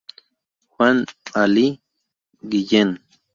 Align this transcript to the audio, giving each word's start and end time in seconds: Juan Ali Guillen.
Juan 0.75 0.97
Ali 1.41 1.67
Guillen. 2.51 2.97